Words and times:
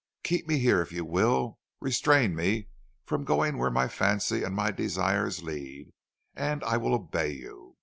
Keep 0.23 0.47
me 0.47 0.57
here 0.57 0.81
if 0.81 0.91
you 0.91 1.05
will; 1.05 1.59
restrain 1.79 2.35
me 2.35 2.69
from 3.05 3.23
going 3.23 3.59
where 3.59 3.69
my 3.69 3.87
fancy 3.87 4.41
and 4.41 4.55
my 4.55 4.71
desires 4.71 5.43
lead, 5.43 5.93
and 6.33 6.63
I 6.63 6.75
will 6.77 6.95
obey 6.95 7.33
you. 7.33 7.77